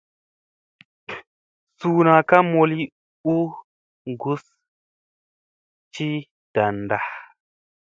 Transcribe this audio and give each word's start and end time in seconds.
Suuna 1.79 2.13
ka 2.29 2.37
mooli 2.51 2.81
u 3.35 3.37
gussa 4.21 4.53
ci 5.93 6.07
danda. 6.53 6.97